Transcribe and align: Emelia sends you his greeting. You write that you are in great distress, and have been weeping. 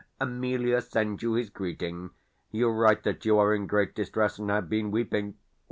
Emelia 0.19 0.81
sends 0.81 1.21
you 1.21 1.33
his 1.33 1.51
greeting. 1.51 2.09
You 2.49 2.69
write 2.71 3.03
that 3.03 3.23
you 3.23 3.37
are 3.37 3.53
in 3.53 3.67
great 3.67 3.93
distress, 3.93 4.39
and 4.39 4.49
have 4.49 4.67
been 4.67 4.89
weeping. 4.89 5.35